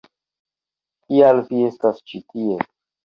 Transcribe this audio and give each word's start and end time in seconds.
Kial 1.03 1.43
vi 1.51 1.61
estas 1.67 2.03
ĉi 2.11 2.23
tie? 2.33 2.57